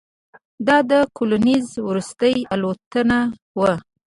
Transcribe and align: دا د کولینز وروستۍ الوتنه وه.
دا 0.67 0.77
د 0.89 0.91
کولینز 1.17 1.69
وروستۍ 1.87 2.35
الوتنه 2.53 3.19
وه. 3.59 3.73